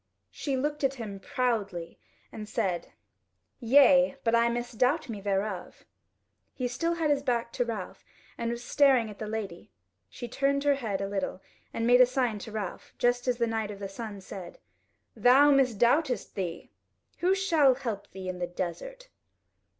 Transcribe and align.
She 0.31 0.57
looked 0.57 0.83
at 0.83 0.95
him 0.95 1.19
proudly 1.19 1.99
and 2.31 2.49
said: 2.49 2.91
"Yea, 3.59 4.15
but 4.23 4.33
I 4.33 4.49
misdoubt 4.49 5.09
me 5.09 5.21
thereof." 5.21 5.85
He 6.55 6.67
still 6.67 6.95
had 6.95 7.11
his 7.11 7.21
back 7.21 7.53
to 7.53 7.65
Ralph 7.65 8.03
and 8.35 8.49
was 8.49 8.63
staring 8.63 9.11
at 9.11 9.19
the 9.19 9.27
lady; 9.27 9.69
she 10.09 10.27
turned 10.27 10.63
her 10.63 10.73
head 10.73 11.01
a 11.01 11.07
little 11.07 11.39
and 11.71 11.85
made 11.85 12.01
a 12.01 12.07
sign 12.07 12.39
to 12.39 12.51
Ralph, 12.51 12.95
just 12.97 13.27
as 13.27 13.37
the 13.37 13.45
Knight 13.45 13.69
of 13.69 13.77
the 13.77 13.87
Sun 13.87 14.21
said: 14.21 14.57
"Thou 15.15 15.51
misdoubtest 15.51 16.33
thee? 16.33 16.71
Who 17.19 17.35
shall 17.35 17.75
help 17.75 18.09
thee 18.09 18.27
in 18.27 18.39
the 18.39 18.47
desert?" 18.47 19.07